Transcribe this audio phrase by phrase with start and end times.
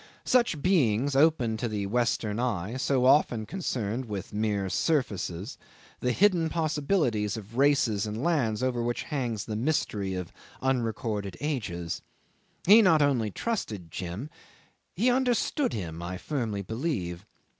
[0.25, 5.59] Such beings open to the Western eye, so often concerned with mere surfaces,
[5.99, 12.01] the hidden possibilities of races and lands over which hangs the mystery of unrecorded ages.
[12.65, 14.31] He not only trusted Jim,
[14.95, 17.27] he understood him, I firmly believe.